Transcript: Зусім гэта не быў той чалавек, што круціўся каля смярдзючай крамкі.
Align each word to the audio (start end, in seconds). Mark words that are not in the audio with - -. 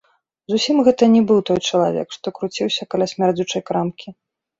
Зусім 0.51 0.77
гэта 0.85 1.03
не 1.15 1.19
быў 1.31 1.39
той 1.49 1.59
чалавек, 1.69 2.07
што 2.17 2.27
круціўся 2.39 2.87
каля 2.95 3.05
смярдзючай 3.13 3.63
крамкі. 3.69 4.07